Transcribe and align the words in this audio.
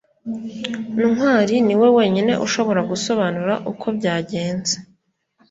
ntwali 1.13 1.55
niwe 1.65 1.87
wenyine 1.97 2.33
ushobora 2.45 2.81
gusobanura 2.91 3.53
uko 3.71 3.85
byagenze 3.97 4.75